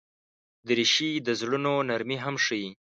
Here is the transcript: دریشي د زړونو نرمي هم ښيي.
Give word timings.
دریشي 0.67 1.11
د 1.25 1.27
زړونو 1.39 1.73
نرمي 1.89 2.17
هم 2.25 2.35
ښيي. 2.45 2.67